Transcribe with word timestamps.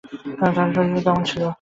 তাঁহার 0.39 0.69
শরীরও 0.75 1.01
তেমনি 1.05 1.25
ছিল। 1.29 1.43